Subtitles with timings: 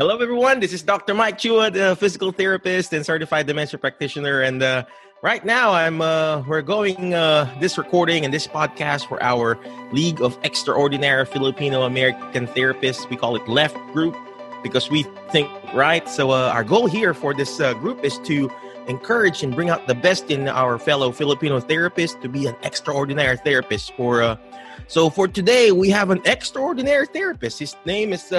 [0.00, 0.60] Hello, everyone.
[0.60, 1.12] This is Dr.
[1.12, 4.40] Mike Chua, the physical therapist and certified dementia practitioner.
[4.40, 4.84] And uh,
[5.20, 9.58] right now, I'm uh, we're going uh, this recording and this podcast for our
[9.92, 13.10] League of Extraordinary Filipino American Therapists.
[13.10, 14.16] We call it Left Group
[14.62, 15.02] because we
[15.32, 16.08] think right.
[16.08, 18.50] So uh, our goal here for this uh, group is to
[18.88, 23.36] encourage and bring out the best in our fellow Filipino therapists to be an extraordinary
[23.36, 23.92] therapist.
[23.98, 24.38] For uh,
[24.86, 27.58] so for today, we have an extraordinary therapist.
[27.58, 28.32] His name is.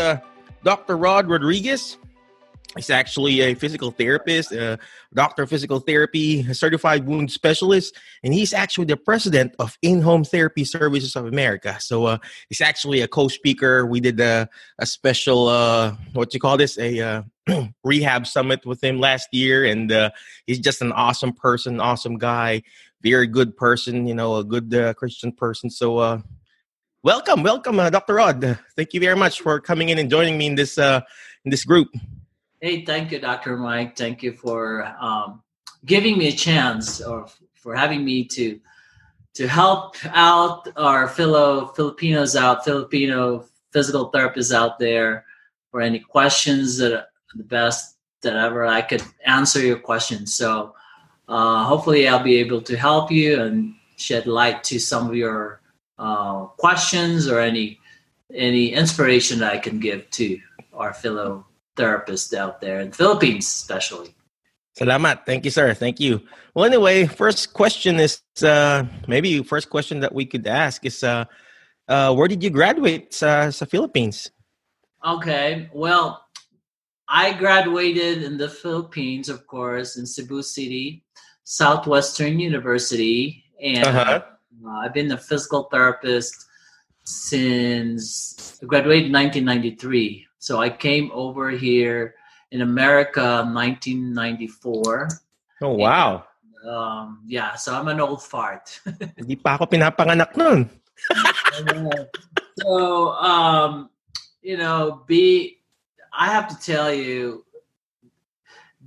[0.64, 0.98] Dr.
[0.98, 1.98] Rod Rodriguez.
[2.76, 4.80] He's actually a physical therapist, a
[5.14, 10.24] doctor of physical therapy, a certified wound specialist, and he's actually the president of In-Home
[10.24, 11.76] Therapy Services of America.
[11.82, 13.86] So uh, he's actually a co-speaker.
[13.86, 14.48] We did a,
[14.80, 17.24] a special, uh, what you call this, a uh,
[17.84, 20.12] rehab summit with him last year, and uh,
[20.48, 22.62] he's just an awesome person, awesome guy,
[23.02, 25.70] very good person, you know, a good uh, Christian person.
[25.70, 26.22] So uh,
[27.04, 28.16] welcome, welcome, uh, Dr.
[28.16, 28.60] Rod.
[28.76, 31.02] Thank you very much for coming in and joining me in this uh,
[31.46, 31.90] in this group.
[32.62, 33.58] Hey, thank you, Dr.
[33.58, 33.98] Mike.
[33.98, 35.42] Thank you for um,
[35.86, 38.60] giving me a chance or for having me to
[39.34, 45.26] to help out our fellow Filipinos out, Filipino physical therapists out there
[45.70, 50.34] for any questions that are the best that ever I could answer your questions.
[50.34, 50.76] So
[51.30, 55.61] uh, hopefully I'll be able to help you and shed light to some of your
[56.02, 57.78] uh, questions or any
[58.34, 60.40] any inspiration that I can give to
[60.74, 61.46] our fellow
[61.78, 64.16] therapists out there in the Philippines, especially.
[64.80, 65.26] Salamat.
[65.26, 65.74] Thank you, sir.
[65.74, 66.22] Thank you.
[66.56, 71.26] Well, anyway, first question is uh, maybe first question that we could ask is uh,
[71.88, 74.32] uh, where did you graduate sa, sa Philippines?
[75.06, 75.70] Okay.
[75.74, 76.24] Well,
[77.10, 81.04] I graduated in the Philippines, of course, in Cebu City,
[81.44, 84.22] Southwestern University, and uh-huh.
[84.60, 86.48] Uh, I've been a physical therapist
[87.04, 90.28] since I graduated in 1993.
[90.40, 92.16] So I came over here
[92.52, 95.10] in America 1994.
[95.62, 96.26] Oh, wow.
[96.64, 98.80] And, um, yeah, so I'm an old fart.
[99.18, 100.70] Hindi pa ako pinapanganak nun.
[102.62, 103.90] so, um,
[104.42, 105.58] you know, be
[106.14, 107.46] I have to tell you,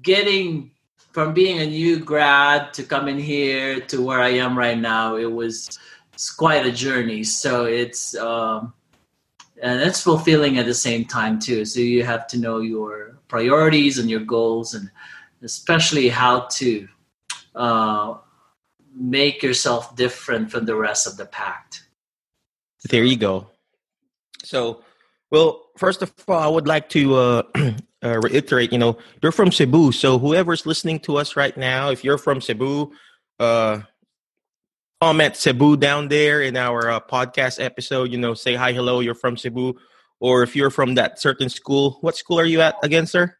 [0.02, 0.73] getting
[1.14, 5.32] from being a new grad to coming here to where I am right now, it
[5.32, 5.78] was
[6.12, 7.22] it's quite a journey.
[7.22, 8.75] So it's um,
[9.62, 11.64] and it's fulfilling at the same time too.
[11.64, 14.91] So you have to know your priorities and your goals, and
[15.41, 16.88] especially how to
[17.54, 18.14] uh,
[18.92, 21.75] make yourself different from the rest of the pack.
[22.91, 23.46] There you go.
[24.42, 24.82] So,
[25.31, 27.42] well, first of all, I would like to uh,
[28.04, 29.92] uh, reiterate, you know, you're from Cebu.
[29.92, 32.92] So whoever's listening to us right now, if you're from Cebu,
[33.41, 33.81] uh,
[35.00, 38.12] comment Cebu down there in our uh, podcast episode.
[38.12, 39.00] You know, say hi, hello.
[39.00, 39.75] You're from Cebu,
[40.20, 43.37] or if you're from that certain school, what school are you at again, sir?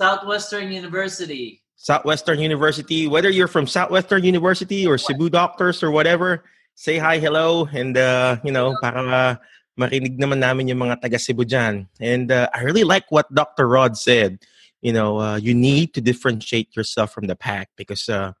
[0.00, 1.62] Southwestern University.
[1.76, 3.06] Southwestern University.
[3.06, 6.44] Whether you're from Southwestern University or Cebu Doctors or whatever,
[6.74, 9.40] say hi, hello, and uh, you know, para
[9.78, 11.86] marinig naman namin yung mga taga Cebu dyan.
[12.00, 13.68] And uh, I really like what Dr.
[13.68, 14.38] Rod said.
[14.82, 18.32] You know, uh, you need to differentiate yourself from the pack because, uh,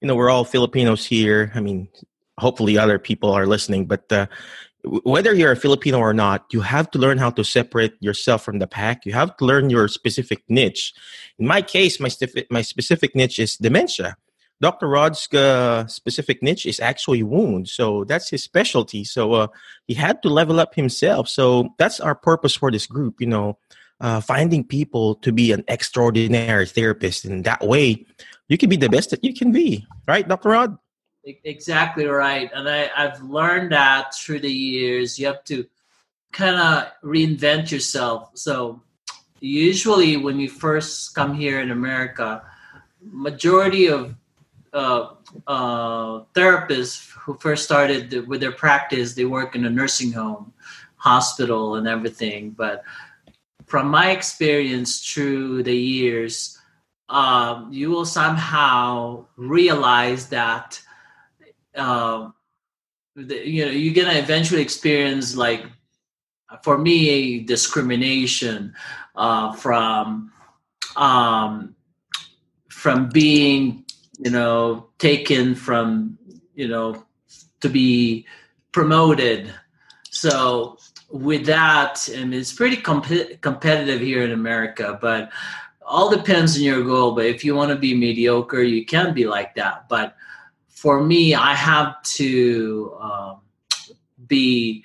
[0.00, 1.50] you know, we're all Filipinos here.
[1.54, 1.88] I mean,
[2.38, 4.26] hopefully other people are listening, but uh,
[4.84, 8.58] whether you're a Filipino or not, you have to learn how to separate yourself from
[8.58, 9.04] the pack.
[9.04, 10.94] You have to learn your specific niche.
[11.38, 12.10] In my case, my,
[12.50, 14.16] my specific niche is dementia.
[14.60, 14.88] Dr.
[14.88, 17.72] Rod's uh, specific niche is actually wounds.
[17.72, 19.04] So that's his specialty.
[19.04, 19.46] So uh,
[19.86, 21.28] he had to level up himself.
[21.28, 23.58] So that's our purpose for this group, you know,
[24.00, 27.24] uh, finding people to be an extraordinary therapist.
[27.24, 28.04] And that way
[28.48, 29.86] you can be the best that you can be.
[30.06, 30.50] Right, Dr.
[30.50, 30.78] Rod?
[31.24, 32.50] Exactly right.
[32.54, 35.18] And I, I've learned that through the years.
[35.18, 35.66] You have to
[36.32, 38.30] kind of reinvent yourself.
[38.34, 38.80] So
[39.40, 42.42] usually when you first come here in America,
[43.02, 44.14] majority of
[44.72, 45.14] uh,
[45.46, 50.52] uh, therapists who first started with their practice, they work in a nursing home,
[50.96, 52.50] hospital, and everything.
[52.50, 52.82] But
[53.66, 56.58] from my experience through the years,
[57.08, 60.80] um, you will somehow realize that
[61.74, 62.34] um,
[63.14, 65.64] the, you know you're gonna eventually experience like
[66.62, 68.74] for me discrimination
[69.16, 70.32] uh, from
[70.96, 71.74] um,
[72.68, 73.84] from being
[74.18, 76.18] you know, taken from,
[76.54, 77.04] you know,
[77.60, 78.26] to be
[78.72, 79.52] promoted.
[80.10, 80.78] So
[81.10, 85.30] with that, I mean, it's pretty comp- competitive here in America, but
[85.82, 87.12] all depends on your goal.
[87.12, 89.88] But if you want to be mediocre, you can be like that.
[89.88, 90.16] But
[90.68, 93.40] for me, I have to um,
[94.26, 94.84] be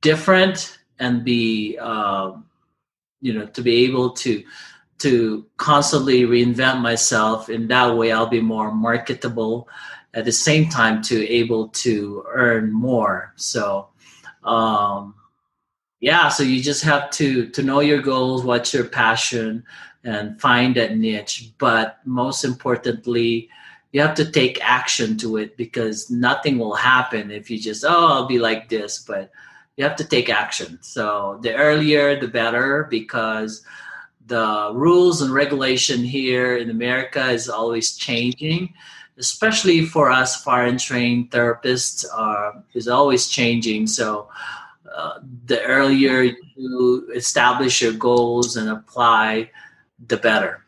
[0.00, 2.32] different and be uh,
[3.20, 4.42] you know to be able to
[5.02, 7.48] to constantly reinvent myself.
[7.48, 9.68] In that way i'll be more marketable
[10.14, 13.32] at the same time to able to earn more.
[13.36, 13.88] So
[14.44, 15.14] um
[16.00, 19.64] yeah so you just have to to know your goals what's your passion
[20.04, 21.52] and find that niche.
[21.58, 23.48] But most importantly
[23.92, 28.06] you have to take action to it because nothing will happen if you just oh
[28.12, 29.30] i'll be like this but
[29.76, 30.78] you have to take action.
[30.82, 33.64] So the earlier the better because
[34.32, 38.72] the rules and regulation here in america is always changing
[39.18, 44.28] especially for us foreign trained therapists uh, is always changing so
[44.88, 49.48] uh, the earlier you establish your goals and apply
[50.08, 50.64] the better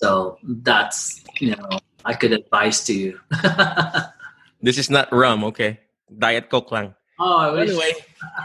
[0.00, 3.20] so that's you know I could advise to you.
[4.62, 5.80] this is not rum, okay?
[6.12, 6.94] Diet Coke lang.
[7.18, 7.70] Oh, I wish.
[7.70, 7.92] Anyway,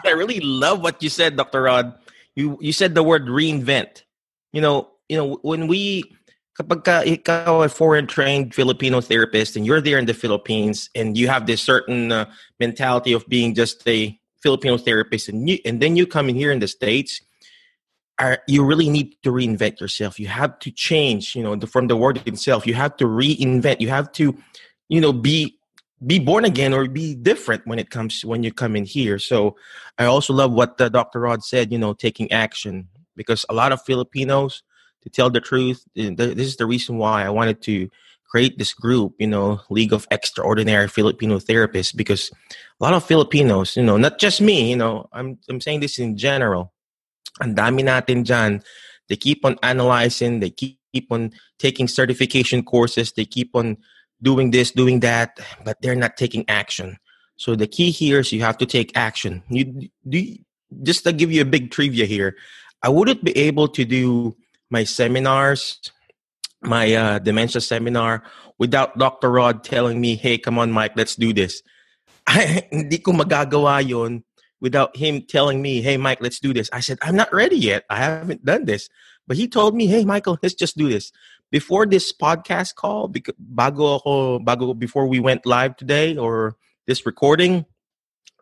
[0.05, 1.63] I really love what you said, Dr.
[1.63, 1.93] Rod.
[2.39, 4.07] You you said the word reinvent.
[4.55, 6.07] You know, you know when we
[6.55, 11.19] kapag ka ikaw a foreign trained Filipino therapist and you're there in the Philippines and
[11.19, 15.83] you have this certain uh, mentality of being just a Filipino therapist and you and
[15.83, 17.19] then you come in here in the states
[18.23, 20.15] are you really need to reinvent yourself.
[20.15, 22.63] You have to change you know the, from the word itself.
[22.63, 23.83] You have to reinvent.
[23.83, 24.31] You have to
[24.87, 25.58] you know be
[26.05, 29.55] be born again or be different when it comes when you come in here so
[29.97, 33.71] i also love what uh, dr rod said you know taking action because a lot
[33.71, 34.63] of filipinos
[35.01, 37.89] to tell the truth this is the reason why i wanted to
[38.29, 42.31] create this group you know league of extraordinary filipino therapists because
[42.79, 45.99] a lot of filipinos you know not just me you know i'm i'm saying this
[45.99, 46.71] in general
[47.41, 48.63] And dami natin dyan.
[49.09, 50.39] They keep on analyzing.
[50.39, 53.13] They keep on taking certification courses.
[53.13, 53.77] They keep on
[54.21, 56.97] doing this, doing that, but they're not taking action.
[57.37, 59.43] So the key here is you have to take action.
[59.49, 60.35] You do
[60.83, 62.35] just to give you a big trivia here.
[62.83, 64.35] I wouldn't be able to do
[64.69, 65.79] my seminars,
[66.61, 68.23] my uh, dementia seminar,
[68.57, 69.31] without Dr.
[69.31, 71.63] Rod telling me, "Hey, come on, Mike, let's do this."
[72.27, 74.23] I, hindi ko magagawa yon
[74.61, 76.69] without him telling me, hey, Mike, let's do this.
[76.73, 77.85] I said, I'm not ready yet.
[77.89, 78.89] I haven't done this.
[79.27, 81.11] But he told me, hey, Michael, let's just do this.
[81.51, 86.55] Before this podcast call, bago ako, bago, before we went live today or
[86.85, 87.65] this recording,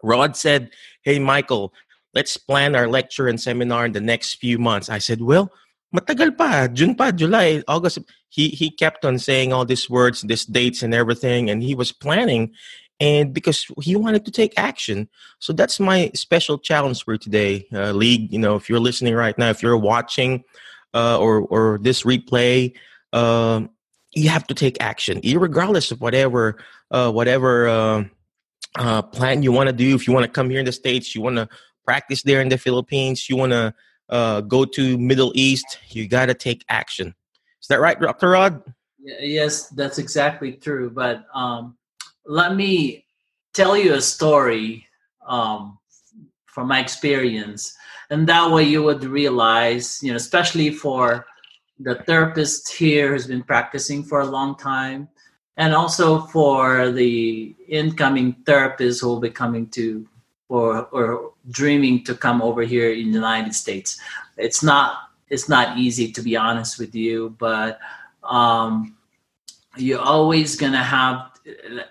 [0.04, 0.72] Rod said,
[1.04, 1.74] hey, Michael,
[2.14, 4.90] let's plan our lecture and seminar in the next few months.
[4.90, 5.52] I said, well,
[5.96, 8.00] matagal pa, June pa, July, August.
[8.30, 11.92] He, he kept on saying all these words, these dates and everything, and he was
[11.92, 12.52] planning
[13.00, 15.08] and because he wanted to take action.
[15.40, 18.34] So that's my special challenge for today, uh, league.
[18.34, 20.44] You know, if you're listening right now, if you're watching
[20.94, 22.74] uh, or or this replay,
[23.18, 23.68] uh,
[24.14, 26.58] you have to take action, regardless of whatever
[26.92, 28.04] uh, whatever uh,
[28.78, 29.96] uh, plan you want to do.
[29.96, 31.50] If you want to come here in the states, you want to
[31.86, 33.74] practice there in the Philippines, you want to
[34.48, 37.14] go to Middle East, you got to take action.
[37.62, 38.30] Is that right, Dr.
[38.30, 38.62] Rod?
[39.00, 40.90] Yes, that's exactly true.
[40.90, 41.78] But um,
[42.26, 43.06] let me
[43.54, 44.86] tell you a story
[45.26, 45.80] um,
[46.46, 47.76] from my experience
[48.10, 51.26] and that way you would realize you know especially for
[51.80, 55.08] the therapist here who's been practicing for a long time
[55.58, 60.08] and also for the incoming therapists who will be coming to
[60.50, 64.00] or or dreaming to come over here in the united states.
[64.38, 67.80] It's not it's not easy to be honest with you but
[68.24, 68.96] um,
[69.76, 71.32] you're always gonna have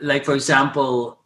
[0.00, 1.20] like for example,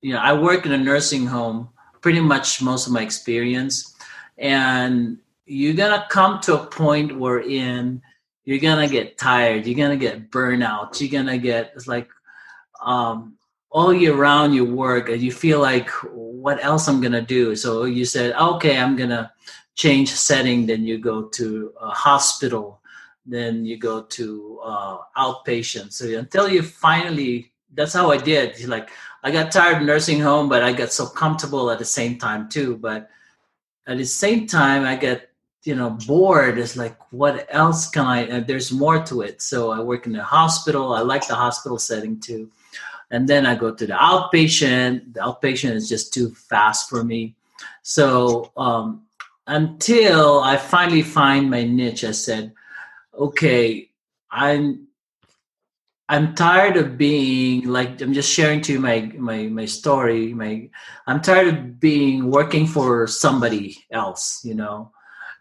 [0.00, 1.68] you know, I work in a nursing home
[2.00, 3.94] pretty much most of my experience,
[4.38, 8.02] and you're gonna come to a point where in
[8.44, 12.08] you're gonna get tired, you're gonna get burnout, you're gonna get it's like
[12.82, 13.36] um,
[13.70, 17.54] all year round you work and you feel like what else I'm gonna do.
[17.56, 19.32] So you said, okay, I'm gonna
[19.74, 20.66] change setting.
[20.66, 22.82] Then you go to a hospital
[23.24, 25.92] then you go to uh, outpatient.
[25.92, 28.66] So until you finally, that's how I did.
[28.66, 28.90] Like
[29.22, 32.48] I got tired of nursing home, but I got so comfortable at the same time
[32.48, 32.76] too.
[32.76, 33.08] But
[33.86, 35.30] at the same time, I get
[35.64, 36.58] you know bored.
[36.58, 38.28] is like what else can I?
[38.28, 39.42] Uh, there's more to it.
[39.42, 40.92] So I work in the hospital.
[40.92, 42.50] I like the hospital setting too.
[43.10, 45.14] And then I go to the outpatient.
[45.14, 47.34] The outpatient is just too fast for me.
[47.82, 49.02] So um,
[49.46, 52.52] until I finally find my niche, I said,
[53.14, 53.90] okay,
[54.30, 54.88] I'm
[56.08, 60.34] I'm tired of being like I'm just sharing to you my my my story.
[60.34, 60.68] My
[61.06, 64.90] I'm tired of being working for somebody else, you know,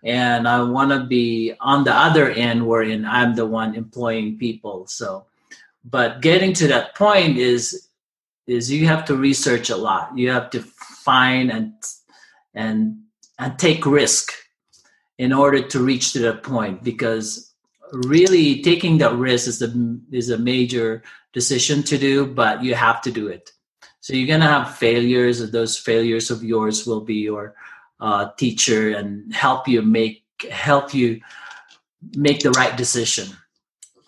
[0.03, 4.87] and I want to be on the other end wherein I'm the one employing people.
[4.87, 5.25] So,
[5.85, 7.87] but getting to that point is
[8.47, 10.17] is you have to research a lot.
[10.17, 11.73] You have to find and
[12.53, 12.97] and
[13.39, 14.31] and take risk
[15.17, 17.53] in order to reach to that point because
[17.91, 19.71] really taking that risk is a
[20.11, 21.03] is a major
[21.33, 23.51] decision to do but you have to do it
[23.99, 27.53] so you're gonna have failures and those failures of yours will be your
[28.01, 31.21] uh, teacher and help you make help you
[32.15, 33.29] make the right decision.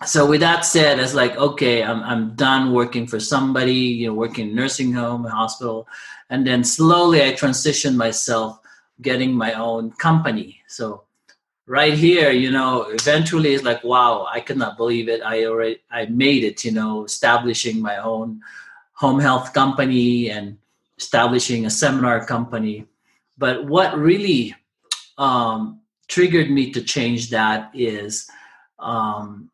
[0.05, 4.13] So with that said it's like okay i'm, I'm done working for somebody you know
[4.13, 5.87] working nursing home hospital
[6.29, 8.59] and then slowly i transitioned myself
[9.01, 10.59] getting my own company.
[10.67, 11.03] So
[11.65, 15.21] right here you know eventually it's like wow i cannot believe it.
[15.21, 18.41] I already i made it you know establishing my own
[18.93, 20.57] home health company and
[20.97, 22.87] establishing a seminar company
[23.43, 24.55] but what really
[25.17, 28.31] um, triggered me to change that is
[28.79, 29.51] um,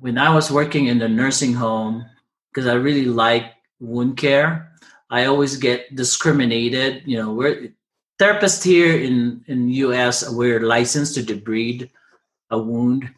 [0.00, 2.04] when I was working in the nursing home,
[2.50, 4.72] because I really like wound care,
[5.10, 7.04] I always get discriminated.
[7.06, 7.72] You know, we're
[8.18, 10.28] therapists here in in US.
[10.28, 11.90] We're licensed to debride
[12.50, 13.14] a wound,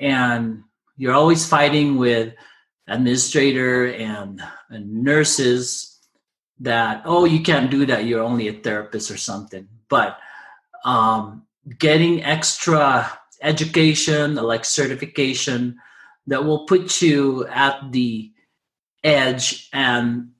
[0.00, 0.64] and
[0.96, 2.32] you're always fighting with
[2.88, 4.40] administrator and,
[4.70, 5.95] and nurses
[6.60, 9.68] that oh you can't do that you're only a therapist or something.
[9.88, 10.18] But
[10.84, 11.44] um,
[11.78, 15.78] getting extra education like certification
[16.26, 18.32] that will put you at the
[19.04, 20.30] edge and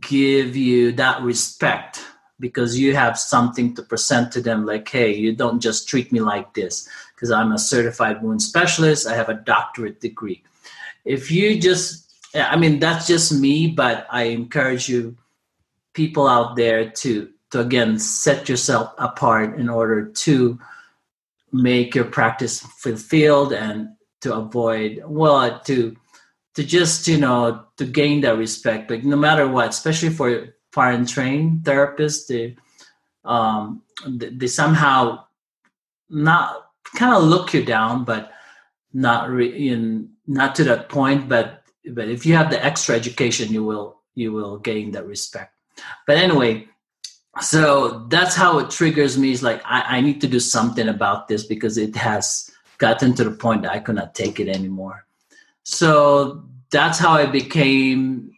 [0.00, 2.04] give you that respect
[2.38, 6.20] because you have something to present to them like hey you don't just treat me
[6.20, 10.42] like this because i'm a certified wound specialist i have a doctorate degree.
[11.04, 15.16] If you just i mean that's just me but i encourage you
[15.94, 20.58] people out there to to again set yourself apart in order to
[21.52, 23.88] make your practice fulfilled and
[24.20, 25.96] to avoid well to
[26.54, 28.88] to just you know to gain that respect.
[28.88, 32.56] But no matter what especially for foreign trained therapists they
[33.24, 35.24] um they somehow
[36.08, 38.32] not kind of look you down but
[38.92, 43.52] not re- in not to that point but but if you have the extra education
[43.52, 45.54] you will you will gain that respect
[46.06, 46.66] but anyway
[47.40, 49.30] so that's how it triggers me.
[49.30, 53.24] Is like I, I need to do something about this because it has gotten to
[53.24, 55.06] the point that i could not take it anymore.
[55.62, 58.32] So that's how i became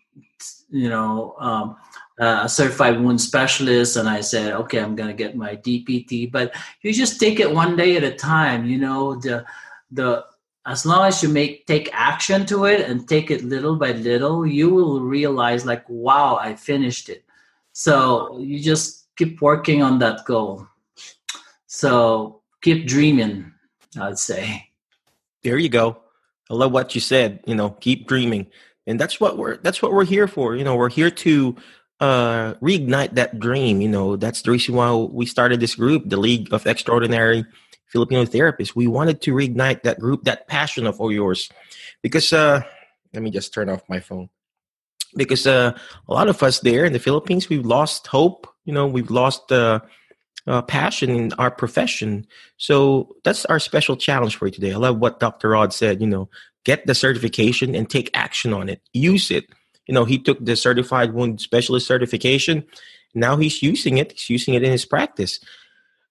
[0.70, 1.76] you know um,
[2.18, 3.96] a certified wound specialist.
[3.96, 7.52] And i said okay i'm going to get my dpt but you just take it
[7.52, 9.44] one day at a time you know the
[9.90, 10.24] the
[10.64, 14.46] as long as you make take action to it and take it little by little
[14.46, 17.24] you will realize like wow i finished it
[17.72, 20.66] so you just keep working on that goal.
[21.66, 23.52] So keep dreaming
[24.00, 24.68] i'd say.
[25.42, 25.98] There you go.
[26.50, 28.46] I love what you said you know keep dreaming.
[28.86, 31.56] And that's what we're that's what we're here for you know we're here to
[32.00, 34.16] uh reignite that dream you know.
[34.16, 37.44] That's the reason why we started this group the league of extraordinary
[37.86, 38.74] Filipino therapists.
[38.74, 41.50] We wanted to reignite that group, that passion of all yours,
[42.00, 42.62] because uh,
[43.12, 44.30] let me just turn off my phone.
[45.16, 45.76] Because uh,
[46.08, 48.46] a lot of us there in the Philippines, we've lost hope.
[48.64, 49.80] You know, we've lost uh,
[50.46, 52.26] uh, passion in our profession.
[52.56, 54.72] So that's our special challenge for you today.
[54.72, 55.50] I love what Dr.
[55.50, 56.00] Rod said.
[56.00, 56.28] You know,
[56.64, 58.80] get the certification and take action on it.
[58.92, 59.46] Use it.
[59.86, 62.64] You know, he took the certified wound specialist certification.
[63.14, 64.12] Now he's using it.
[64.12, 65.40] He's using it in his practice.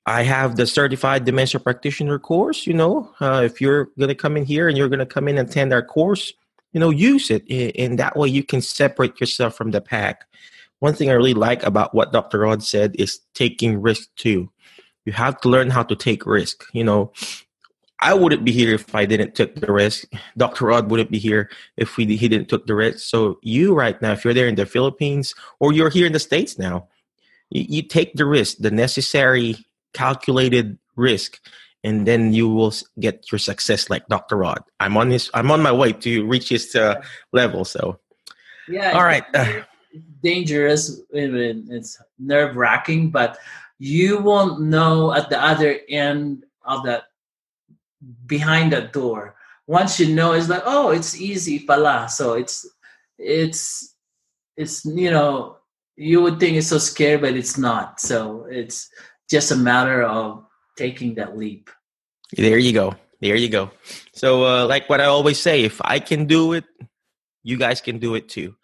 [0.05, 2.65] I have the certified dementia practitioner course.
[2.65, 5.27] You know, uh, if you're going to come in here and you're going to come
[5.27, 6.33] in and attend our course,
[6.71, 7.43] you know, use it.
[7.77, 10.25] And that way you can separate yourself from the pack.
[10.79, 12.39] One thing I really like about what Dr.
[12.39, 14.51] Rod said is taking risk too.
[15.05, 16.65] You have to learn how to take risk.
[16.73, 17.11] You know,
[17.99, 20.05] I wouldn't be here if I didn't take the risk.
[20.37, 20.65] Dr.
[20.65, 22.99] Rod wouldn't be here if we he didn't took the risk.
[22.99, 26.19] So you right now, if you're there in the Philippines or you're here in the
[26.19, 26.87] States now,
[27.49, 29.55] you, you take the risk, the necessary
[29.93, 31.39] calculated risk
[31.83, 35.61] and then you will get your success like dr rod i'm on this i'm on
[35.61, 37.01] my way to reach his uh,
[37.33, 37.97] level so.
[38.67, 39.23] Yeah all right.
[39.33, 43.37] it's dangerous it's nerve wracking but
[43.81, 47.05] you won't know at the other end of that
[48.27, 49.35] behind that door.
[49.65, 52.07] Once you know it's like oh it's easy pala.
[52.07, 52.67] So it's
[53.17, 53.95] it's
[54.55, 55.57] it's you know
[55.95, 57.99] you would think it's so scary but it's not.
[57.99, 58.89] So it's
[59.29, 61.69] just a matter of taking that leap.
[62.35, 62.95] There you go.
[63.19, 63.71] There you go.
[64.13, 66.65] So, uh, like what I always say, if I can do it,
[67.43, 68.55] you guys can do it too.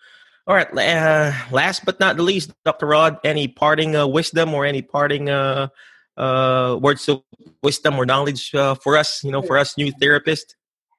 [0.47, 0.67] All right.
[0.71, 2.87] Uh, last but not the least, Dr.
[2.87, 5.67] Rod, any parting uh, wisdom or any parting uh,
[6.15, 7.21] uh, words of
[7.61, 10.55] wisdom or knowledge uh, for us, you know, for us new therapists?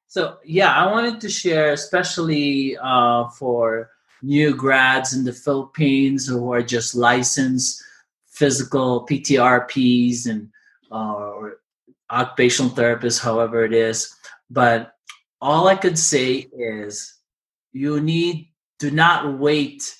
[0.07, 3.91] So, yeah, I wanted to share, especially uh, for
[4.23, 7.83] new grads in the Philippines who are just licensed
[8.27, 10.51] physical PTRPs and
[10.91, 11.61] uh, or
[12.11, 14.15] occupational therapist, however it is.
[14.51, 14.93] But
[15.41, 17.15] all I could say is
[17.73, 19.95] you need to not wait.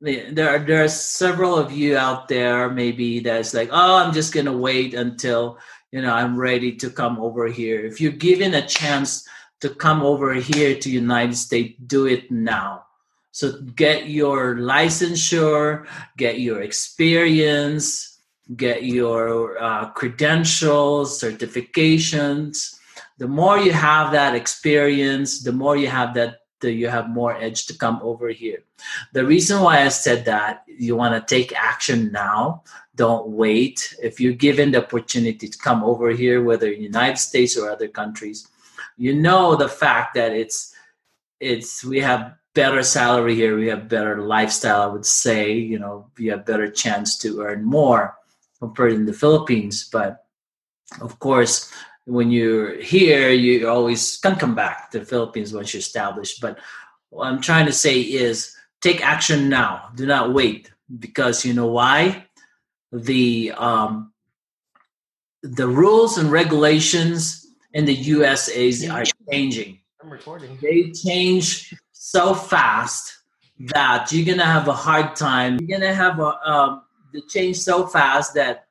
[0.00, 4.32] There are there are several of you out there maybe that's like, oh, I'm just
[4.32, 5.58] gonna wait until
[5.92, 7.84] you know I'm ready to come over here.
[7.84, 9.28] If you're given a chance
[9.60, 12.86] to come over here to United States, do it now.
[13.32, 18.09] So get your licensure, get your experience,
[18.56, 22.76] get your uh, credentials, certifications.
[23.18, 27.66] The more you have that experience, the more you have that, you have more edge
[27.66, 28.64] to come over here.
[29.12, 32.64] The reason why I said that, you want to take action now.
[32.96, 33.94] Don't wait.
[34.02, 37.88] If you're given the opportunity to come over here, whether in United States or other
[37.88, 38.48] countries,
[39.00, 40.74] you know the fact that it's
[41.40, 46.06] it's we have better salary here we have better lifestyle i would say you know
[46.18, 48.14] we have better chance to earn more
[48.60, 50.24] compared in the philippines but
[51.00, 51.72] of course
[52.04, 56.58] when you're here you always can come back to the philippines once you're established but
[57.10, 61.66] what i'm trying to say is take action now do not wait because you know
[61.66, 62.24] why
[62.92, 64.12] the um,
[65.42, 69.80] the rules and regulations in the USA are changing.
[70.02, 70.58] I'm recording.
[70.60, 73.18] They change so fast
[73.74, 75.58] that you're gonna have a hard time.
[75.60, 78.66] You're gonna have a um, the change so fast that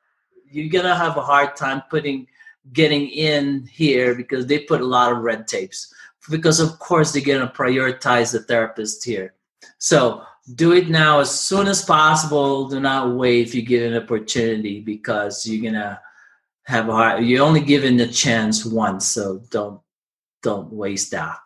[0.50, 2.26] you're gonna have a hard time putting
[2.72, 5.92] getting in here because they put a lot of red tapes.
[6.30, 9.34] Because of course they're gonna prioritize the therapist here.
[9.78, 10.22] So
[10.54, 12.68] do it now as soon as possible.
[12.68, 16.00] Do not wait if you get an opportunity because you're gonna
[16.64, 19.80] have a hard, you're only given the chance once, so don't
[20.42, 21.40] don't waste that.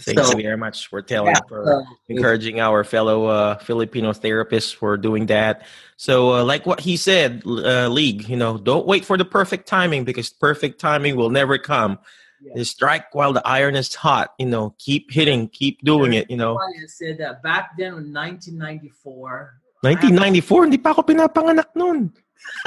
[0.00, 4.74] Thanks so, very much for telling yeah, for uh, encouraging our fellow uh, Filipino therapists
[4.74, 5.62] for doing that.
[5.96, 9.68] So, uh, like what he said, uh, League, you know, don't wait for the perfect
[9.68, 12.00] timing because perfect timing will never come.
[12.42, 12.64] Yeah.
[12.64, 14.34] Strike while the iron is hot.
[14.38, 16.28] You know, keep hitting, keep doing it.
[16.28, 16.58] You know.
[16.58, 19.60] I said that back then in 1994.
[19.82, 22.12] 1994, hindi pa ako pinapanganak noon.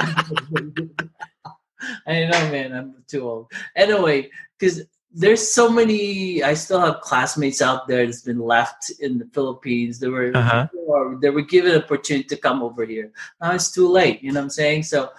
[2.06, 2.72] I know, man.
[2.72, 3.52] I'm too old.
[3.76, 6.42] Anyway, because there's so many.
[6.42, 9.98] I still have classmates out there that's been left in the Philippines.
[9.98, 10.68] They were uh-huh.
[11.20, 13.10] they were given an opportunity to come over here.
[13.40, 14.22] Now it's too late.
[14.22, 14.82] You know what I'm saying?
[14.82, 15.10] So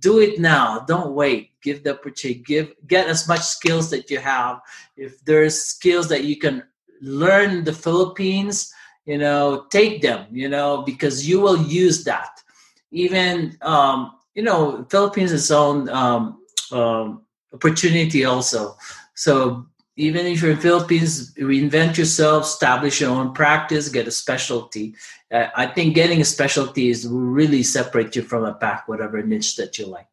[0.00, 0.80] do it now.
[0.80, 1.52] Don't wait.
[1.62, 2.40] Give the opportunity.
[2.40, 4.60] Give get as much skills that you have.
[4.96, 6.62] If there's skills that you can
[7.00, 8.72] learn in the Philippines,
[9.06, 10.26] you know, take them.
[10.30, 12.42] You know, because you will use that.
[12.90, 18.76] Even um, you know, Philippines is its own um, um, opportunity also.
[19.18, 24.94] So even if you're in Philippines, reinvent yourself, establish your own practice, get a specialty.
[25.32, 29.20] Uh, I think getting a specialty is will really separate you from a pack, whatever
[29.20, 30.06] niche that you like.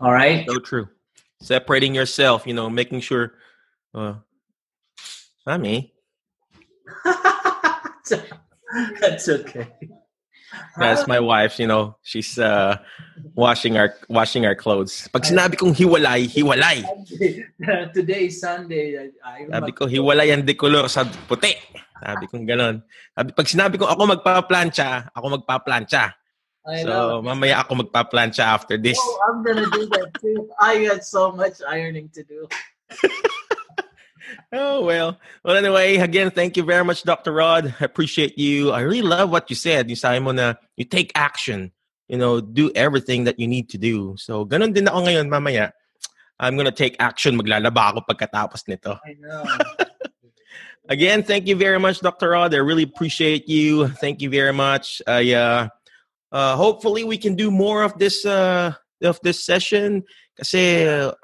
[0.00, 0.44] All right.
[0.50, 0.88] So true.
[1.40, 3.34] Separating yourself, you know, making sure.
[3.94, 4.14] Uh,
[5.46, 5.94] not me.
[9.00, 9.68] That's okay.
[10.76, 12.78] That's my wife, you know, she's uh,
[13.34, 15.08] washing our washing our clothes.
[15.08, 16.82] Pag sinabi kong hiwalay, hiwalay.
[17.96, 19.10] Today is Sunday.
[19.22, 21.54] I, sabi ko, hiwalay ang decolor sa puti.
[22.02, 22.82] Sabi kong ganon.
[23.14, 26.12] Sabi, pag sinabi kong ako magpa-plancha, ako magpa-plancha.
[26.82, 28.98] so, mamaya ako magpa-plancha after this.
[28.98, 30.48] Oh, I'm gonna do that too.
[30.58, 32.48] I got so much ironing to do.
[34.54, 35.18] oh well.
[35.44, 37.32] Well anyway, again, thank you very much, Dr.
[37.32, 37.74] Rod.
[37.80, 38.70] I appreciate you.
[38.72, 39.90] I really love what you said.
[39.90, 41.72] You sabi mo na you take action.
[42.08, 44.14] You know, do everything that you need to do.
[44.16, 45.72] So, ganun din ako ngayon mamaya.
[46.38, 47.36] I'm gonna take action.
[47.36, 48.96] Maglalaba ako pagkatapos nito.
[49.04, 49.44] I know.
[50.88, 52.36] Again, thank you very much, Dr.
[52.36, 52.52] Rod.
[52.52, 53.88] I really appreciate you.
[53.88, 55.02] Thank you very much.
[55.08, 55.68] I Uh.
[56.34, 58.74] Uh, hopefully, we can do more of this uh,
[59.06, 60.02] of this session.
[60.34, 61.14] Kasi uh,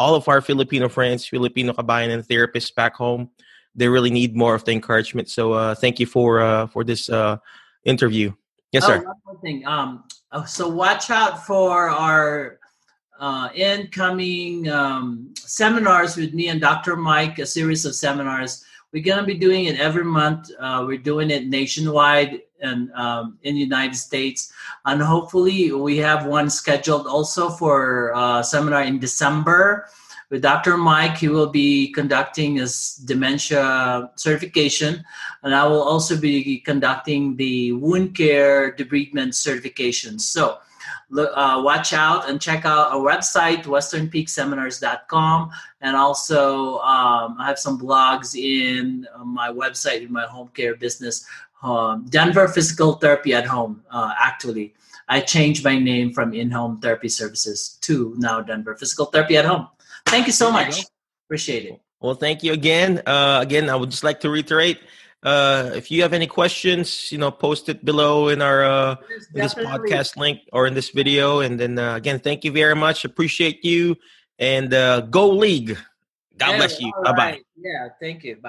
[0.00, 3.28] all of our Filipino friends, Filipino kabayan and therapists back home,
[3.76, 5.28] they really need more of the encouragement.
[5.28, 7.36] So uh, thank you for uh, for this uh,
[7.84, 8.32] interview.
[8.72, 9.04] Yes, sir.
[9.04, 9.66] Oh, one more thing.
[9.66, 12.58] Um, oh, so watch out for our
[13.20, 16.96] uh, incoming um, seminars with me and Dr.
[16.96, 18.64] Mike, a series of seminars.
[18.92, 20.50] We're going to be doing it every month.
[20.58, 24.52] Uh, we're doing it nationwide and um, in the United States,
[24.84, 29.88] and hopefully we have one scheduled also for uh, seminar in December
[30.28, 30.76] with Dr.
[30.76, 31.16] Mike.
[31.16, 35.02] He will be conducting his dementia certification,
[35.42, 40.18] and I will also be conducting the wound care debridement certification.
[40.18, 40.58] So
[41.10, 45.50] look, uh, watch out and check out our website, westernpeakseminars.com.
[45.80, 50.76] And also, um, I have some blogs in uh, my website in my home care
[50.76, 51.26] business,
[51.62, 54.74] um, Denver Physical Therapy at Home, uh, actually.
[55.08, 59.44] I changed my name from In Home Therapy Services to now Denver Physical Therapy at
[59.44, 59.66] Home.
[60.06, 60.84] Thank you so much.
[61.26, 61.80] Appreciate it.
[62.00, 63.02] Well, thank you again.
[63.06, 64.78] Uh, again, I would just like to reiterate
[65.22, 68.96] uh, if you have any questions, you know, post it below in our uh,
[69.34, 71.40] in this podcast link or in this video.
[71.40, 73.04] And then uh, again, thank you very much.
[73.04, 73.96] Appreciate you
[74.38, 75.76] and uh, go league.
[76.38, 76.92] God yeah, bless you.
[77.04, 77.40] Bye bye.
[77.56, 78.36] Yeah, thank you.
[78.36, 78.48] Bye.